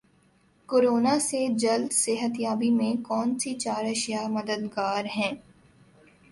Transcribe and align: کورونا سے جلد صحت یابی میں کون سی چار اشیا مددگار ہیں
کورونا 0.69 1.17
سے 1.19 1.47
جلد 1.55 1.91
صحت 1.93 2.39
یابی 2.39 2.69
میں 2.71 2.93
کون 3.03 3.37
سی 3.39 3.53
چار 3.55 3.83
اشیا 3.85 4.27
مددگار 4.27 5.05
ہیں 5.15 5.33